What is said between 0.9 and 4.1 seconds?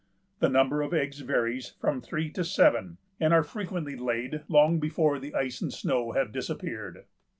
eggs varies from three to seven, and are frequently